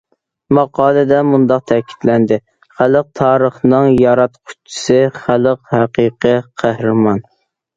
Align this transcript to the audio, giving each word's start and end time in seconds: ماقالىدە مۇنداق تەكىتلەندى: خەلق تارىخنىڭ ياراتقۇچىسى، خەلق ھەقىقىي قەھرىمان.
ماقالىدە 0.57 1.19
مۇنداق 1.33 1.59
تەكىتلەندى: 1.71 2.39
خەلق 2.79 3.11
تارىخنىڭ 3.19 3.91
ياراتقۇچىسى، 4.05 4.99
خەلق 5.21 5.63
ھەقىقىي 5.77 6.43
قەھرىمان. 6.65 7.25